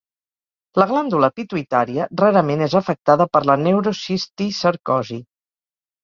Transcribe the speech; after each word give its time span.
La 0.81 0.85
glàndula 0.91 1.27
pituïtària 1.39 2.07
rarament 2.21 2.63
és 2.67 2.75
afectada 2.79 3.27
per 3.37 3.41
la 3.49 3.57
neurocisticercosi. 3.65 5.19